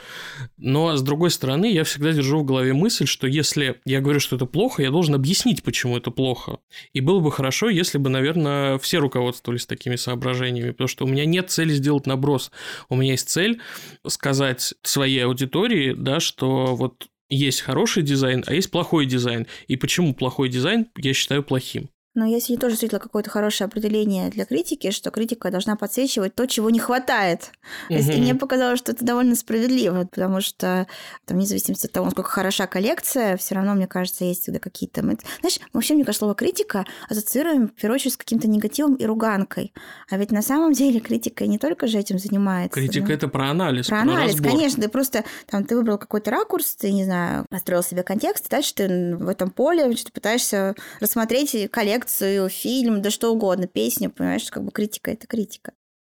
[0.57, 4.35] Но, с другой стороны, я всегда держу в голове мысль, что если я говорю, что
[4.35, 6.59] это плохо, я должен объяснить, почему это плохо.
[6.93, 11.25] И было бы хорошо, если бы, наверное, все руководствовались такими соображениями, потому что у меня
[11.25, 12.51] нет цели сделать наброс.
[12.89, 13.61] У меня есть цель
[14.05, 19.47] сказать своей аудитории, да, что вот есть хороший дизайн, а есть плохой дизайн.
[19.67, 21.89] И почему плохой дизайн я считаю плохим?
[22.17, 26.47] Но я сегодня тоже встретила какое-то хорошее определение для критики, что критика должна подсвечивать то,
[26.47, 27.51] чего не хватает.
[27.89, 30.87] То есть, и мне показалось, что это довольно справедливо, потому что
[31.25, 35.01] там, вне зависимости от того, насколько хороша коллекция, все равно, мне кажется, есть всегда какие-то...
[35.01, 39.71] Знаешь, вообще, мне кажется, слово критика ассоциируем, в первую очередь, с каким-то негативом и руганкой.
[40.09, 42.73] А ведь на самом деле критика не только же этим занимается.
[42.79, 43.13] Критика да?
[43.13, 43.85] это про анализ.
[43.85, 44.51] Про, про анализ, разбор.
[44.53, 44.81] конечно.
[44.81, 48.73] Ты просто там ты выбрал какой-то ракурс, ты, не знаю, построил себе контекст, и дальше
[48.73, 54.49] ты в этом поле что пытаешься рассмотреть коллекцию лекцию, фильм, да что угодно, песню, понимаешь,
[54.49, 55.73] как бы критика– это критика.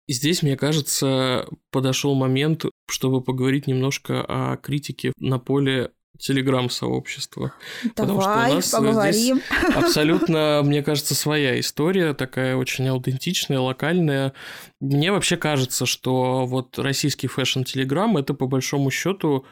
[0.07, 7.53] И здесь, мне кажется, подошел момент, чтобы поговорить немножко о критике на поле телеграм-сообщества.
[7.95, 9.37] Давай, Потому что у нас поговорим.
[9.37, 14.33] здесь абсолютно, мне кажется, своя история, такая очень аутентичная, локальная.
[14.81, 19.45] Мне вообще кажется, что вот российский фэшн-телеграм– это по большому счету,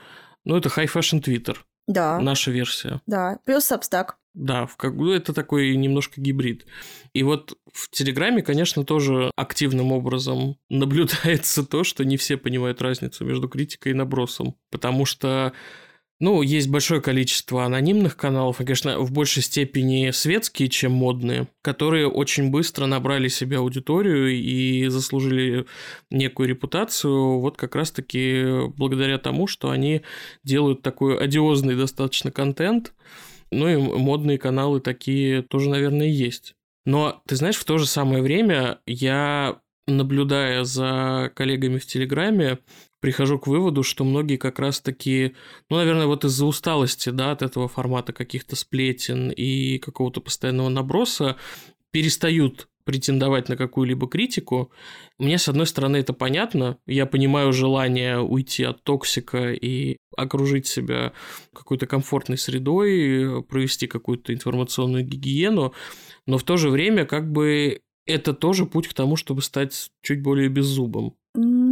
[0.43, 1.65] ну, это хай-фэшн твиттер.
[1.87, 2.19] Да.
[2.19, 2.99] Наша версия.
[3.05, 4.17] Да, плюс Substack.
[4.37, 4.93] Да, в как...
[4.95, 6.67] Это такой немножко гибрид.
[7.13, 13.25] И вот в Телеграме, конечно, тоже активным образом наблюдается то, что не все понимают разницу
[13.25, 14.55] между критикой и набросом.
[14.69, 15.53] Потому что
[16.19, 22.07] ну, есть большое количество анонимных каналов, и, конечно, в большей степени светские, чем модные, которые
[22.07, 25.65] очень быстро набрали себе аудиторию и заслужили
[26.11, 30.03] некую репутацию, вот как раз-таки благодаря тому, что они
[30.43, 32.93] делают такой одиозный достаточно контент,
[33.51, 36.55] ну и модные каналы такие тоже, наверное, есть.
[36.85, 42.59] Но, ты знаешь, в то же самое время я, наблюдая за коллегами в Телеграме,
[42.99, 45.35] прихожу к выводу, что многие как раз-таки,
[45.69, 51.35] ну, наверное, вот из-за усталости, да, от этого формата каких-то сплетен и какого-то постоянного наброса
[51.91, 54.71] перестают претендовать на какую-либо критику.
[55.19, 56.77] Мне, с одной стороны, это понятно.
[56.87, 61.11] Я понимаю желание уйти от токсика и окружить себя
[61.53, 65.73] какой-то комфортной средой, провести какую-то информационную гигиену,
[66.25, 70.23] но в то же время как бы это тоже путь к тому, чтобы стать чуть
[70.23, 71.13] более беззубым.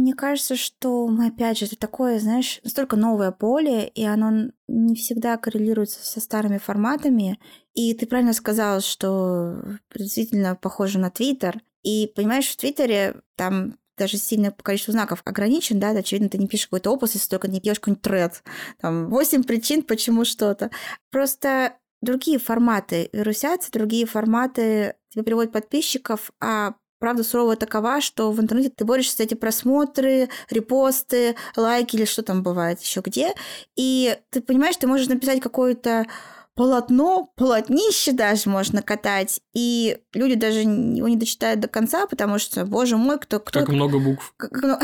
[0.06, 4.94] Мне кажется, что мы, опять же, это такое, знаешь, настолько новое поле, и оно не
[4.94, 7.40] всегда коррелируется со старыми форматами.
[7.74, 9.56] И ты правильно сказал, что
[9.92, 11.60] действительно похоже на Твиттер.
[11.82, 16.68] И, понимаешь, в Твиттере там даже сильное количество знаков ограничен, да, очевидно, ты не пишешь
[16.68, 18.44] какой-то опус, если только не пьешь какой-нибудь тред.
[18.80, 20.70] Там восемь причин, почему что-то.
[21.10, 28.40] Просто другие форматы вирусятся, другие форматы тебе приводят подписчиков, а правда суровая такова, что в
[28.40, 33.34] интернете ты борешься за эти просмотры, репосты, лайки или что там бывает еще где.
[33.76, 36.06] И ты понимаешь, ты можешь написать какой-то
[36.56, 42.64] полотно, полотнище даже можно катать, и люди даже его не дочитают до конца, потому что,
[42.64, 43.38] боже мой, кто...
[43.40, 44.32] кто как много букв.
[44.38, 44.78] Как, ну,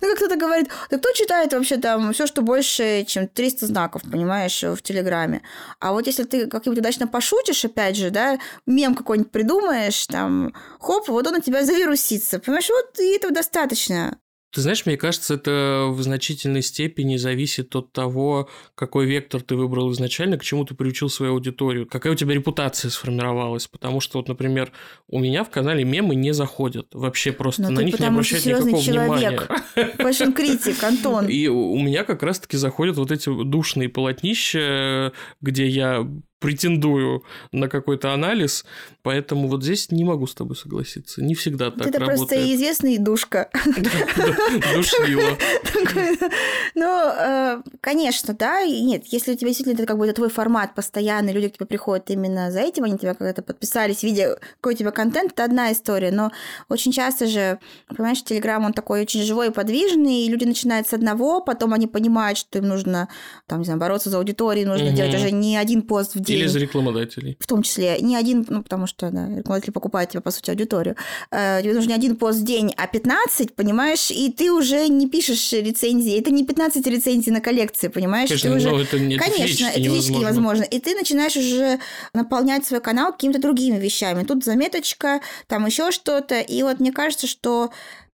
[0.00, 4.62] как кто-то говорит, да кто читает вообще там все, что больше, чем 300 знаков, понимаешь,
[4.62, 5.42] в Телеграме.
[5.78, 11.08] А вот если ты как-нибудь удачно пошутишь, опять же, да, мем какой-нибудь придумаешь, там, хоп,
[11.08, 14.18] вот он у тебя завирусится, понимаешь, вот и этого достаточно.
[14.50, 19.92] Ты знаешь, мне кажется, это в значительной степени зависит от того, какой вектор ты выбрал
[19.92, 23.66] изначально, к чему ты приучил свою аудиторию, какая у тебя репутация сформировалась.
[23.66, 24.72] Потому что, вот, например,
[25.06, 26.88] у меня в канале мемы не заходят.
[26.94, 29.48] Вообще просто Но на них не обращают никакого человек.
[29.74, 29.92] внимания.
[29.98, 31.28] Фэшн-критик, Антон.
[31.28, 36.08] И у меня как раз-таки заходят вот эти душные полотнища, где я
[36.38, 38.64] претендую на какой-то анализ,
[39.02, 41.22] поэтому вот здесь не могу с тобой согласиться.
[41.22, 42.28] Не всегда так Это работает.
[42.28, 43.50] просто известный душка.
[44.74, 45.36] Душнило.
[46.74, 48.60] Ну, э, конечно, да.
[48.60, 51.66] И нет, если у тебя действительно это как бы твой формат постоянный, люди к тебе
[51.66, 55.72] приходят именно за этим, они тебя когда-то подписались, видя, какой у тебя контент, это одна
[55.72, 56.12] история.
[56.12, 56.30] Но
[56.68, 60.92] очень часто же, понимаешь, Телеграм, он такой очень живой и подвижный, и люди начинают с
[60.92, 63.08] одного, потом они понимают, что им нужно,
[63.46, 66.38] там, не знаю, бороться за аудиторию, нужно делать уже не один пост в день.
[66.38, 67.36] Или за рекламодателей.
[67.40, 67.98] В том числе.
[68.00, 70.96] Не один, ну, потому что да, рекламодатели покупают тебе, по сути, аудиторию.
[71.30, 74.10] Э, тебе нужно не один пост в день, а 15, понимаешь?
[74.10, 76.18] И ты уже не пишешь рецензии.
[76.18, 78.28] Это не 15 рецензий на коллекции, понимаешь?
[78.28, 78.70] Конечно, ты уже...
[78.70, 80.62] но это не Конечно, это физически невозможно.
[80.64, 81.78] И ты начинаешь уже
[82.14, 84.24] наполнять свой канал какими-то другими вещами.
[84.24, 86.40] Тут заметочка, там еще что-то.
[86.40, 87.70] И вот мне кажется, что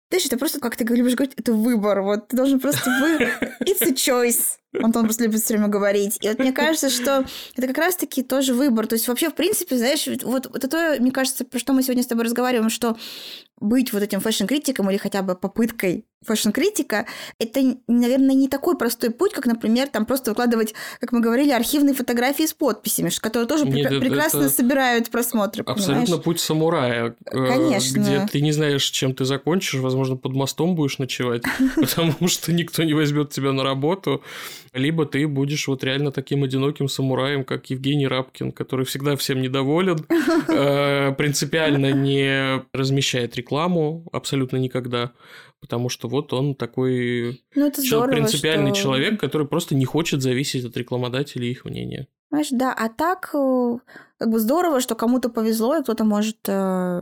[0.09, 2.01] знаешь, это просто, как ты любишь говорить, это выбор.
[2.01, 3.17] Вот ты должен просто вы...
[3.65, 4.59] It's a choice.
[4.81, 6.17] Антон просто любит все время говорить.
[6.21, 8.87] И вот мне кажется, что это как раз-таки тоже выбор.
[8.87, 12.03] То есть вообще, в принципе, знаешь, вот, это то, мне кажется, про что мы сегодня
[12.03, 12.97] с тобой разговариваем, что
[13.59, 17.05] быть вот этим фэшн-критиком или хотя бы попыткой фэшн-критика,
[17.39, 21.93] это, наверное, не такой простой путь, как, например, там просто выкладывать, как мы говорили, архивные
[21.93, 25.63] фотографии с подписями, которые тоже Нет, пр- прекрасно собирают просмотры.
[25.63, 26.23] Абсолютно понимаешь?
[26.23, 27.15] путь самурая.
[27.25, 27.99] Э, Конечно.
[27.99, 31.43] Где ты не знаешь, чем ты закончишь, возможно, под мостом будешь ночевать,
[31.75, 34.23] потому что никто не возьмет тебя на работу,
[34.73, 40.05] либо ты будешь вот реально таким одиноким самураем, как Евгений Рабкин, который всегда всем недоволен,
[40.47, 45.11] э, принципиально не размещает рекламу абсолютно никогда,
[45.61, 48.83] потому что вот он такой ну, это здорово, принципиальный что...
[48.83, 52.07] человек, который просто не хочет зависеть от рекламодателей и их мнения.
[52.29, 53.77] Знаешь, да, а так э,
[54.17, 57.01] как бы здорово, что кому-то повезло, и кто-то может э,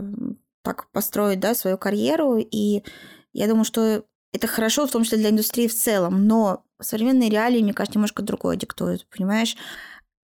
[0.61, 2.83] так построить, да, свою карьеру, и
[3.33, 7.61] я думаю, что это хорошо, в том числе для индустрии в целом, но современные реалии,
[7.61, 9.55] мне кажется, немножко другое диктуют, понимаешь?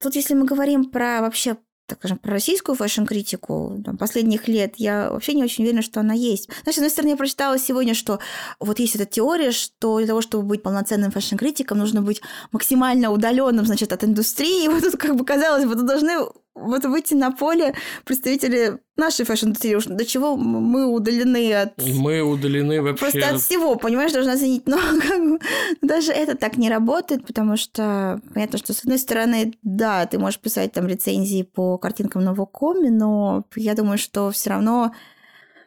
[0.02, 5.34] Тут, если мы говорим про вообще так скажем, про российскую фэшн-критику последних лет, я вообще
[5.34, 6.50] не очень уверена, что она есть.
[6.64, 8.20] Знаешь, с одной стороны, я прочитала сегодня, что
[8.60, 13.66] вот есть эта теория, что для того, чтобы быть полноценным фэшн-критиком, нужно быть максимально удаленным,
[13.66, 14.66] значит, от индустрии.
[14.66, 16.18] И вот тут, как бы казалось бы, тут должны
[16.58, 21.74] вот выйти на поле представители нашей фэшн-индустрии, до чего мы удалены от...
[21.78, 23.00] Мы удалены вообще...
[23.00, 24.64] Просто от всего, понимаешь, должна оценить.
[24.68, 25.40] Но как бы,
[25.82, 30.40] даже это так не работает, потому что понятно, что с одной стороны, да, ты можешь
[30.40, 34.94] писать там рецензии по картинкам на Vogue.com, но я думаю, что все равно...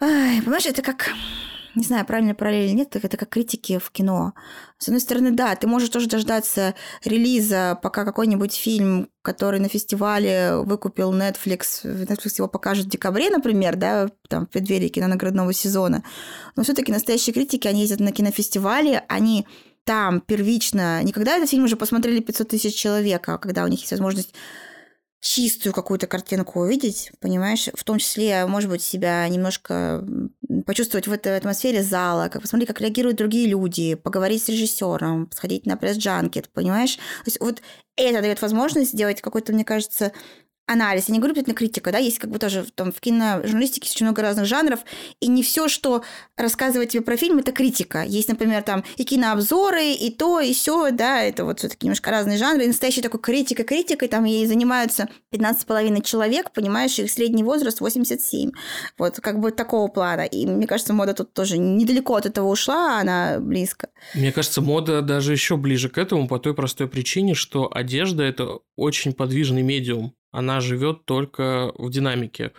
[0.00, 1.10] Ай, понимаешь, это как
[1.74, 4.34] не знаю, правильно параллель или нет, это как критики в кино.
[4.78, 10.56] С одной стороны, да, ты можешь тоже дождаться релиза, пока какой-нибудь фильм, который на фестивале
[10.56, 16.02] выкупил Netflix, Netflix его покажет в декабре, например, да, там, в преддверии кинонаградного сезона.
[16.56, 19.46] Но все таки настоящие критики, они ездят на кинофестивале, они
[19.84, 23.80] там первично, не когда этот фильм уже посмотрели 500 тысяч человек, а когда у них
[23.80, 24.34] есть возможность
[25.20, 30.04] чистую какую-то картинку увидеть, понимаешь, в том числе, может быть, себя немножко
[30.66, 35.66] почувствовать в этой атмосфере зала, как посмотреть, как реагируют другие люди, поговорить с режиссером, сходить
[35.66, 36.96] на пресс-джанкет, понимаешь?
[36.96, 37.60] То есть вот
[37.96, 40.12] это дает возможность сделать какой-то, мне кажется,
[40.70, 44.06] анализ, я не говорю обязательно критика, да, есть как бы тоже там в киножурналистике очень
[44.06, 44.80] много разных жанров,
[45.20, 46.04] и не все, что
[46.36, 48.04] рассказывает тебе про фильм, это критика.
[48.04, 52.38] Есть, например, там и кинообзоры, и то, и все, да, это вот все-таки немножко разные
[52.38, 52.64] жанры.
[52.64, 58.52] И настоящий такой критика, критикой, там ей занимаются 15,5 человек, понимаешь, их средний возраст 87.
[58.98, 60.22] Вот как бы такого плана.
[60.22, 63.88] И мне кажется, мода тут тоже недалеко от этого ушла, а она близко.
[64.14, 68.60] Мне кажется, мода даже еще ближе к этому по той простой причине, что одежда это
[68.76, 72.52] очень подвижный медиум она живет только в динамике.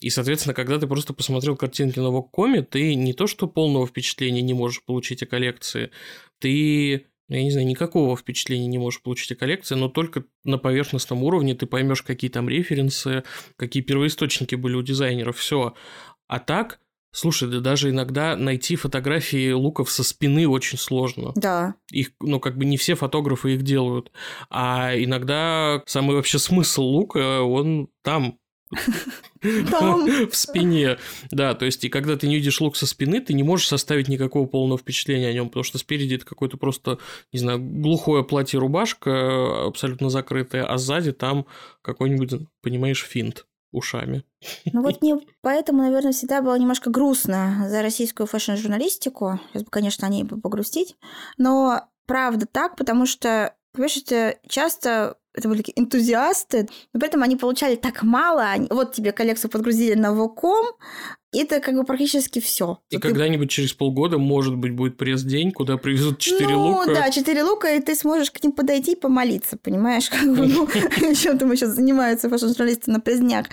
[0.00, 4.42] И, соответственно, когда ты просто посмотрел картинки на Воккоме, ты не то что полного впечатления
[4.42, 5.90] не можешь получить о коллекции,
[6.38, 11.22] ты я не знаю, никакого впечатления не можешь получить о коллекции, но только на поверхностном
[11.22, 13.24] уровне ты поймешь, какие там референсы,
[13.56, 15.74] какие первоисточники были у дизайнеров, все.
[16.26, 16.78] А так,
[17.14, 21.32] Слушай, да даже иногда найти фотографии луков со спины очень сложно.
[21.34, 21.74] Да.
[21.90, 24.10] Их, ну, как бы не все фотографы их делают.
[24.48, 28.38] А иногда самый вообще смысл лука, он там,
[29.42, 30.96] в спине.
[31.30, 34.08] Да, то есть, и когда ты не видишь лук со спины, ты не можешь составить
[34.08, 36.98] никакого полного впечатления о нем, потому что спереди это какое-то просто,
[37.32, 41.46] не знаю, глухое платье-рубашка, абсолютно закрытое, а сзади там
[41.82, 44.24] какой-нибудь, понимаешь, финт ушами.
[44.72, 49.40] Ну вот мне поэтому, наверное, всегда было немножко грустно за российскую фэшн-журналистику.
[49.50, 50.96] Сейчас бы, конечно, о ней погрустить.
[51.38, 57.36] Но правда так, потому что, понимаешь, это часто это были энтузиасты, но при этом они
[57.36, 58.46] получали так мало.
[58.70, 60.66] Вот тебе коллекцию подгрузили на Воком,
[61.32, 62.80] и это как бы практически все.
[62.90, 63.54] И вот когда-нибудь ты...
[63.54, 66.86] через полгода, может быть, будет пресс-день, куда привезут четыре ну, лука.
[66.86, 70.10] Ну да, четыре лука, и ты сможешь к ним подойти и помолиться, понимаешь?
[70.10, 70.68] Как бы, ну,
[71.14, 73.46] чем там сейчас занимаются фэшн-журналисты на прездняк.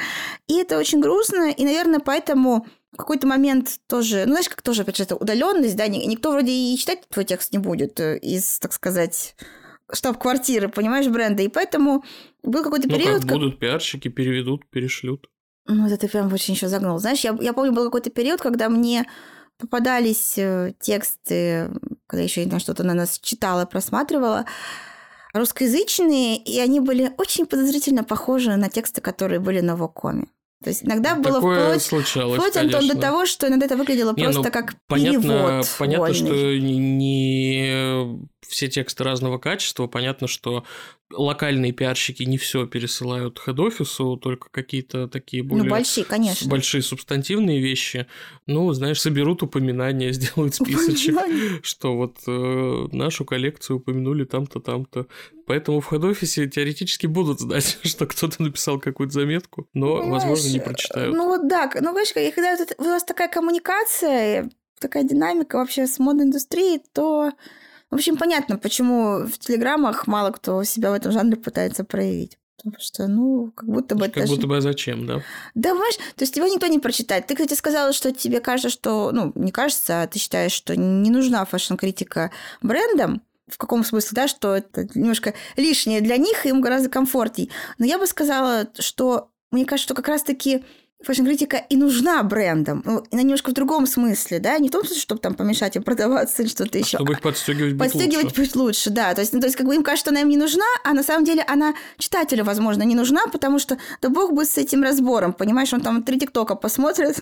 [0.47, 4.81] И это очень грустно, и, наверное, поэтому в какой-то момент тоже, ну, знаешь, как тоже,
[4.81, 8.59] опять же, это удаленность, да, никто вроде и читать твой текст не будет э, из,
[8.59, 9.35] так сказать,
[9.91, 11.43] штаб-квартиры, понимаешь, бренда.
[11.43, 12.03] И поэтому
[12.43, 13.21] был какой-то ну, период...
[13.21, 15.27] Как будут пиарщики, переведут, перешлют.
[15.67, 16.97] Ну, это ты прям очень еще загнул.
[16.99, 19.05] Знаешь, я, я помню, был какой-то период, когда мне
[19.57, 21.69] попадались э, тексты,
[22.07, 24.45] когда еще я что-то на нас читала, просматривала,
[25.33, 30.27] русскоязычные, и они были очень подозрительно похожи на тексты, которые были на Вокоме.
[30.63, 33.77] То есть иногда ну, было Такое вплоть, случалось, вплоть Антон, до того, что иногда это
[33.77, 36.15] выглядело не, просто ну, как понятно, перевод Понятно, вольный.
[36.15, 39.87] что не все тексты разного качества.
[39.87, 40.65] Понятно, что
[41.11, 45.63] локальные пиарщики не все пересылают хед-офису, только какие-то такие ну, более...
[45.63, 46.49] Ну, большие, конечно.
[46.49, 48.07] Большие субстантивные вещи.
[48.45, 51.15] Ну, знаешь, соберут упоминания, сделают списочек,
[51.63, 55.07] что вот э, нашу коллекцию упомянули там-то, там-то.
[55.45, 60.59] Поэтому в хед-офисе теоретически будут знать, что кто-то написал какую-то заметку, но, понимаешь, возможно, не
[60.59, 61.15] прочитают.
[61.15, 66.25] Ну вот да, ну, понимаешь, когда у вас такая коммуникация, такая динамика вообще с модной
[66.25, 67.31] индустрией, то
[67.91, 72.37] в общем, понятно, почему в телеграммах мало кто себя в этом жанре пытается проявить.
[72.57, 74.09] Потому что, ну, как будто бы...
[74.09, 75.23] Как будто бы а зачем, да?
[75.55, 77.25] Да, понимаешь, то есть тебя никто не прочитает.
[77.25, 79.11] Ты, кстати, сказала, что тебе кажется, что...
[79.13, 83.21] Ну, не кажется, а ты считаешь, что не нужна фэшн-критика брендам.
[83.47, 87.49] В каком смысле, да, что это немножко лишнее для них, им гораздо комфортней.
[87.77, 90.63] Но я бы сказала, что мне кажется, что как раз-таки
[91.03, 92.83] фэшн-критика и нужна брендам.
[92.85, 96.41] Ну, немножко в другом смысле, да, не в том смысле, чтобы там помешать им продаваться
[96.41, 96.97] или что-то еще.
[96.97, 98.41] Чтобы их подстегивать быть Подстегивать лучше.
[98.41, 99.13] быть лучше, да.
[99.13, 100.93] То есть, ну, то есть, как бы им кажется, что она им не нужна, а
[100.93, 104.83] на самом деле она читателю, возможно, не нужна, потому что, да бог бы с этим
[104.83, 107.21] разбором, понимаешь, он там три тиктока посмотрит,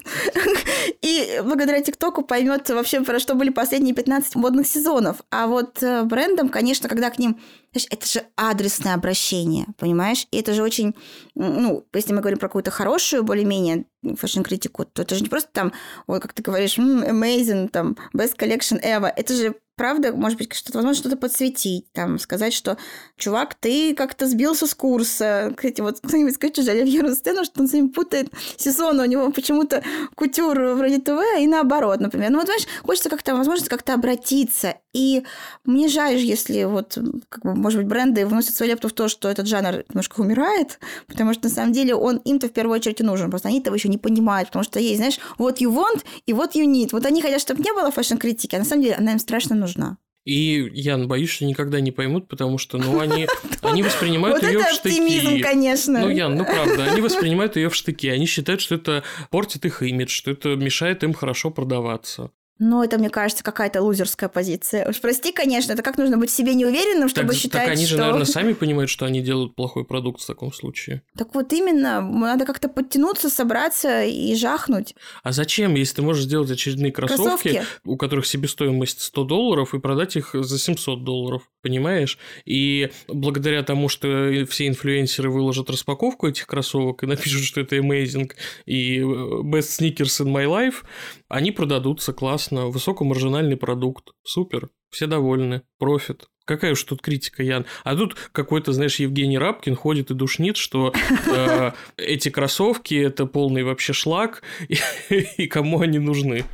[1.02, 5.18] и благодаря тиктоку поймет вообще, про что были последние 15 модных сезонов.
[5.30, 7.38] А вот э, брендам, конечно, когда к ним
[7.74, 10.28] знаешь, это же адресное обращение, понимаешь?
[10.32, 10.96] И это же очень,
[11.36, 13.67] ну, если мы говорим про какую-то хорошую, более-менее
[14.04, 15.74] фэшн-критику, то это же не просто там,
[16.08, 19.12] вот как ты говоришь, amazing, там, best collection ever.
[19.16, 22.78] Это же правда, может быть, что-то, возможно, что-то подсветить, там, сказать, что,
[23.16, 25.54] чувак, ты как-то сбился с курса.
[25.56, 29.32] Кстати, вот кто-нибудь скажет же Оливье Рустеングу, что он с ним путает сезон, у него
[29.32, 29.84] почему-то
[30.16, 32.32] кутюр вроде RTW и наоборот, например.
[32.32, 34.76] Ну, вот, знаешь, хочется как-то, возможно, как-то обратиться.
[34.98, 35.24] И
[35.64, 36.98] мне жаль, если вот,
[37.30, 40.80] как бы, может быть, бренды вносят свою лепту в то, что этот жанр немножко умирает,
[41.08, 43.76] потому что, на самом деле, он им-то в первую очередь и нужен, просто они этого
[43.76, 46.90] еще не понимают, потому что есть, знаешь, вот you want и вот you need.
[46.94, 49.98] Вот они хотят, чтобы не было фэшн-критики, а на самом деле она им страшно нужна.
[50.26, 53.28] И, Ян, боюсь, что никогда не поймут, потому что, ну, они,
[53.62, 54.98] они воспринимают ее в штыки.
[54.98, 56.00] оптимизм, конечно.
[56.00, 58.10] Ну, Ян, ну, правда, они воспринимают ее в штыки.
[58.10, 62.32] Они считают, что это портит их имидж, что это мешает им хорошо продаваться.
[62.60, 64.90] Но это, мне кажется, какая-то лузерская позиция.
[64.90, 67.86] Уж прости, конечно, это как нужно быть в себе неуверенным, чтобы так, считать, Так они
[67.86, 67.96] что...
[67.96, 71.04] же, наверное, сами понимают, что они делают плохой продукт в таком случае.
[71.18, 74.96] Так вот именно, надо как-то подтянуться, собраться и жахнуть.
[75.24, 77.66] А зачем, если ты можешь сделать очередные кроссовки, кроссовки?
[77.86, 81.44] у которых себестоимость 100 долларов, и продать их за 700 долларов?
[81.68, 82.18] понимаешь?
[82.46, 84.08] И благодаря тому, что
[84.50, 88.32] все инфлюенсеры выложат распаковку этих кроссовок и напишут, что это amazing
[88.66, 90.86] и э, best sneakers in my life,
[91.28, 96.28] они продадутся классно, высокомаржинальный продукт, супер, все довольны, профит.
[96.46, 97.66] Какая уж тут критика, Ян.
[97.84, 100.94] А тут какой-то, знаешь, Евгений Рабкин ходит и душнит, что
[101.26, 104.78] э, эти кроссовки это полный вообще шлак, и,
[105.38, 106.46] и кому они нужны.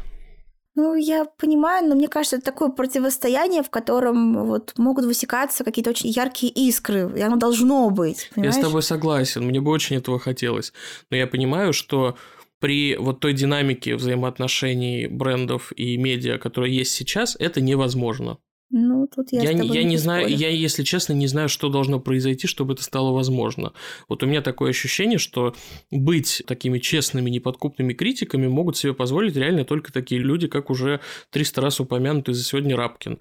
[0.76, 5.92] Ну, я понимаю, но мне кажется, это такое противостояние, в котором вот могут высекаться какие-то
[5.92, 8.32] очень яркие искры, и оно должно быть.
[8.34, 8.56] Понимаешь?
[8.56, 10.74] Я с тобой согласен, мне бы очень этого хотелось.
[11.12, 12.18] Но я понимаю, что
[12.64, 18.38] при вот той динамике взаимоотношений брендов и медиа, которая есть сейчас, это невозможно.
[18.72, 21.50] Ну, тут я, я, с тобой я не, не знаю, я, если честно, не знаю,
[21.50, 23.74] что должно произойти, чтобы это стало возможно.
[24.08, 25.54] Вот у меня такое ощущение, что
[25.92, 31.02] быть такими честными, неподкупными критиками могут себе позволить реально только такие люди, как уже
[31.32, 33.20] 300 раз упомянутый за сегодня Рабкин,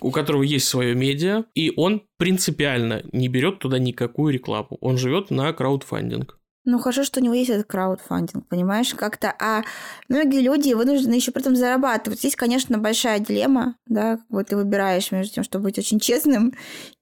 [0.00, 4.78] у которого есть свое медиа, и он принципиально не берет туда никакую рекламу.
[4.80, 6.39] Он живет на краудфандинг.
[6.64, 9.34] Ну, хорошо, что у него есть этот краудфандинг, понимаешь, как-то.
[9.40, 9.62] А
[10.08, 12.18] многие люди вынуждены еще при этом зарабатывать.
[12.18, 16.52] Здесь, конечно, большая дилемма, да, как бы ты выбираешь между тем, чтобы быть очень честным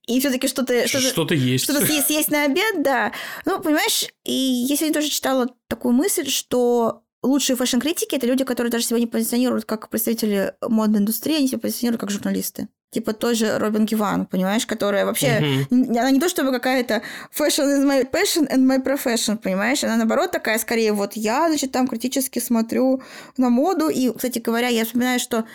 [0.07, 1.65] и все-таки что-то что-то что есть.
[1.65, 3.11] Что-то съесть, есть на обед, да.
[3.45, 8.71] Ну, понимаешь, и я сегодня тоже читала такую мысль, что лучшие фэшн-критики это люди, которые
[8.71, 13.57] даже себя не позиционируют как представители модной индустрии, они себя позиционируют как журналисты типа тоже
[13.57, 15.99] Робин Гиван, понимаешь, которая вообще, uh-huh.
[15.99, 17.01] она не то чтобы какая-то
[17.37, 21.71] fashion is my passion and my profession, понимаешь, она наоборот такая скорее вот я, значит,
[21.71, 23.01] там критически смотрю
[23.37, 25.45] на моду, и, кстати говоря, я вспоминаю, что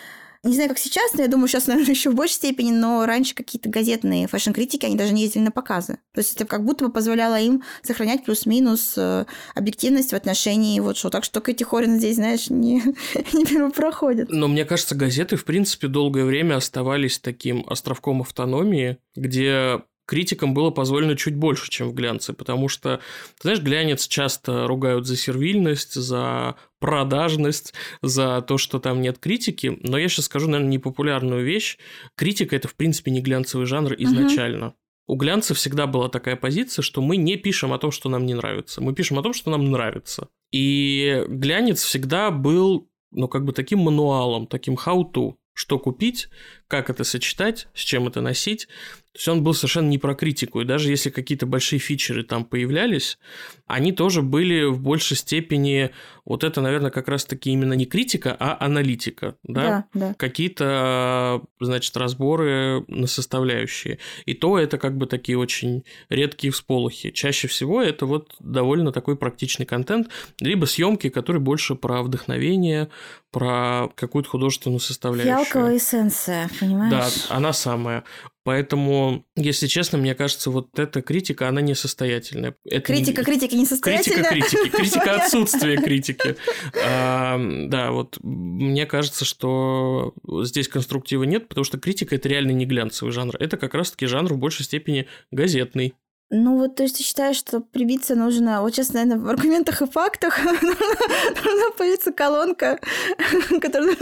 [0.49, 3.35] не знаю, как сейчас, но я думаю, сейчас, наверное, еще в большей степени, но раньше
[3.35, 5.99] какие-то газетные фэшн-критики, они даже не ездили на показы.
[6.13, 10.97] То есть это как будто бы позволяло им сохранять плюс-минус э, объективность в отношении вот
[10.97, 11.09] что.
[11.09, 12.81] Так что Кэти Хорин здесь, знаешь, не,
[13.33, 14.29] не первопроходит.
[14.29, 20.69] Но мне кажется, газеты, в принципе, долгое время оставались таким островком автономии, где критикам было
[20.69, 22.97] позволено чуть больше, чем в глянце, потому что,
[23.37, 29.79] ты знаешь, глянец часто ругают за сервильность, за продажность, за то, что там нет критики,
[29.81, 31.77] но я сейчас скажу, наверное, непопулярную вещь.
[32.15, 34.67] Критика– это, в принципе, не глянцевый жанр изначально.
[34.67, 34.75] Угу.
[35.07, 38.33] У глянца всегда была такая позиция, что мы не пишем о том, что нам не
[38.33, 38.81] нравится.
[38.81, 40.29] Мы пишем о том, что нам нравится.
[40.51, 46.27] И глянец всегда был, ну, как бы таким мануалом, таким how-to что купить,
[46.67, 48.67] как это сочетать, с чем это носить.
[49.15, 50.59] То есть он был совершенно не про критику.
[50.59, 53.17] И даже если какие-то большие фичеры там появлялись,
[53.65, 55.91] они тоже были в большей степени...
[56.25, 59.37] Вот это, наверное, как раз-таки именно не критика, а аналитика.
[59.43, 60.07] Да, да.
[60.07, 60.13] да.
[60.15, 63.99] Какие-то, значит, разборы на составляющие.
[64.25, 67.11] И то это как бы такие очень редкие всполохи.
[67.11, 70.09] Чаще всего это вот довольно такой практичный контент,
[70.41, 72.89] либо съемки, которые больше про вдохновение,
[73.31, 75.45] про какую-то художественную составляющую.
[75.45, 76.91] Фиалковая эссенция, понимаешь?
[76.91, 78.03] Да, она самая.
[78.45, 82.55] Поэтому, если честно, мне кажется, вот эта критика, она несостоятельная.
[82.63, 83.25] Это критика не...
[83.25, 84.29] критики несостоятельная?
[84.29, 86.35] Критика критики, критика отсутствия критики.
[86.85, 92.67] А, да, вот мне кажется, что здесь конструктива нет, потому что критика– это реально не
[92.67, 93.35] глянцевый жанр.
[93.39, 95.95] Это как раз-таки жанр в большей степени газетный.
[96.29, 99.87] Ну вот, то есть ты считаешь, что прибиться нужно, вот сейчас, наверное, в аргументах и
[99.87, 102.79] фактах должна появиться колонка,
[103.59, 103.95] которая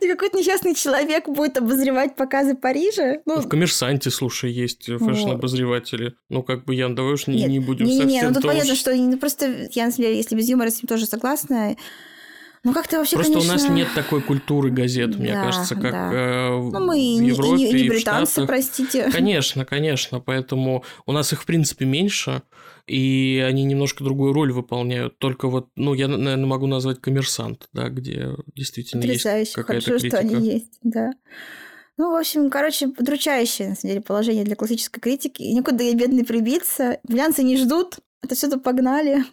[0.00, 3.18] и какой-то несчастный человек будет обозревать показы Парижа.
[3.26, 6.14] Ну, в «Коммерсанте», слушай, есть фэшн-обозреватели.
[6.28, 8.08] Ну, как бы, Ян, давай уж не, не будем не, совсем...
[8.08, 10.82] Не, ну тут понятно, что ну, просто я, на самом деле, если без юмора с
[10.82, 11.76] ним тоже согласна,
[12.62, 13.54] ну, как-то вообще, Просто конечно...
[13.54, 16.10] у нас нет такой культуры газет, мне да, кажется, как да.
[16.12, 19.10] э, ну, мы в Европе и, не, и не британцы, и простите.
[19.10, 22.42] Конечно, конечно, поэтому у нас их, в принципе, меньше,
[22.90, 25.18] и они немножко другую роль выполняют.
[25.18, 30.00] Только вот, ну, я, наверное, могу назвать «Коммерсант», да, где действительно Потрясающе, есть какая-то хорошо,
[30.00, 30.26] критика.
[30.26, 31.12] что они есть, да.
[31.96, 35.42] Ну, в общем, короче, удручающее, на самом деле, положение для классической критики.
[35.42, 36.98] И никуда я бедный прибиться.
[37.04, 39.24] Глянцы не ждут, это все-то погнали.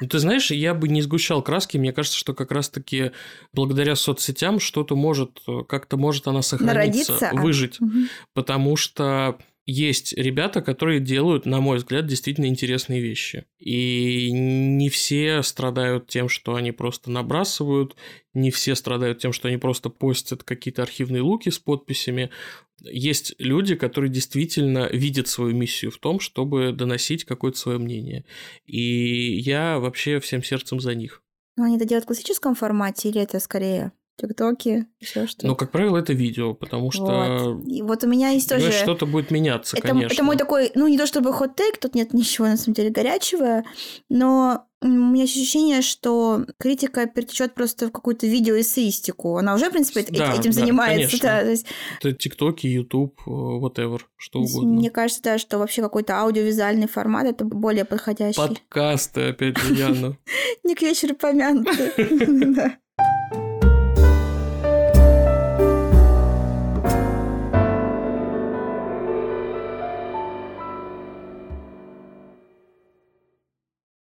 [0.00, 1.78] Ну, ты знаешь, я бы не сгущал краски.
[1.78, 3.12] Мне кажется, что как раз-таки
[3.52, 7.42] благодаря соцсетям что-то может, как-то может она сохраниться, Народиться?
[7.42, 7.76] выжить.
[7.80, 7.84] А.
[7.84, 7.94] Угу.
[8.34, 9.38] Потому что
[9.70, 13.46] есть ребята, которые делают, на мой взгляд, действительно интересные вещи.
[13.58, 17.94] И не все страдают тем, что они просто набрасывают,
[18.34, 22.30] не все страдают тем, что они просто постят какие-то архивные луки с подписями.
[22.82, 28.24] Есть люди, которые действительно видят свою миссию в том, чтобы доносить какое-то свое мнение.
[28.64, 31.22] И я вообще всем сердцем за них.
[31.56, 35.46] Но они это делают в классическом формате или это скорее ТикТоки, еще что-то.
[35.46, 37.54] Ну, как правило, это видео, потому что...
[37.54, 38.70] Вот, и вот у меня есть тоже...
[38.72, 40.14] Что-то будет меняться, это, конечно.
[40.14, 43.64] Это мой такой, ну, не то чтобы хот-тейк, тут нет ничего, на самом деле, горячего,
[44.08, 49.36] но у меня ощущение, что критика перетечет просто в какую-то видеоэссеистику.
[49.36, 51.18] Она уже, в принципе, да, этим да, занимается.
[51.18, 51.28] Конечно.
[51.28, 51.66] Да, то есть...
[52.00, 54.70] Это ТикТоки, Ютуб, э, whatever, что угодно.
[54.70, 58.38] Мне кажется, да, что вообще какой-то аудиовизуальный формат это более подходящий.
[58.38, 60.16] Подкасты, опять же, Яна.
[60.64, 62.78] Не к вечеру помянуты.